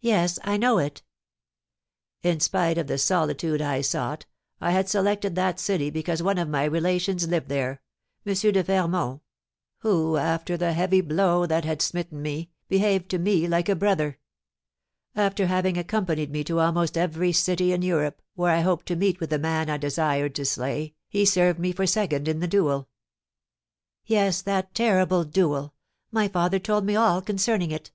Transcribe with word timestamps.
"Yes, 0.00 0.38
I 0.42 0.56
know 0.56 0.78
it." 0.78 1.02
"In 2.22 2.40
spite 2.40 2.78
of 2.78 2.86
the 2.86 2.96
solitude 2.96 3.60
I 3.60 3.82
sought, 3.82 4.24
I 4.58 4.70
had 4.70 4.88
selected 4.88 5.34
that 5.34 5.60
city 5.60 5.90
because 5.90 6.22
one 6.22 6.38
of 6.38 6.48
my 6.48 6.64
relations 6.64 7.28
lived 7.28 7.50
there, 7.50 7.82
M. 8.24 8.32
de 8.32 8.64
Fermont, 8.64 9.20
who, 9.80 10.16
after 10.16 10.56
the 10.56 10.72
heavy 10.72 11.02
blow 11.02 11.44
that 11.44 11.66
had 11.66 11.82
smitten 11.82 12.22
me, 12.22 12.48
behaved 12.70 13.10
to 13.10 13.18
me 13.18 13.46
like 13.46 13.68
a 13.68 13.76
brother. 13.76 14.18
After 15.14 15.46
having 15.46 15.76
accompanied 15.76 16.30
me 16.30 16.42
to 16.44 16.58
almost 16.58 16.96
every 16.96 17.32
city 17.32 17.74
in 17.74 17.82
Europe, 17.82 18.22
where 18.34 18.54
I 18.56 18.62
hoped 18.62 18.86
to 18.86 18.96
meet 18.96 19.20
with 19.20 19.28
the 19.28 19.38
man 19.38 19.68
I 19.68 19.76
desired 19.76 20.34
to 20.36 20.46
slay, 20.46 20.94
he 21.06 21.26
served 21.26 21.58
me 21.58 21.72
for 21.72 21.86
second 21.86 22.28
in 22.28 22.40
the 22.40 22.48
duel" 22.48 22.88
"Yes, 24.06 24.40
that 24.40 24.72
terrible 24.72 25.24
duel; 25.24 25.74
my 26.10 26.28
father 26.28 26.58
told 26.58 26.86
me 26.86 26.96
all 26.96 27.20
concerning 27.20 27.70
it!" 27.70 27.90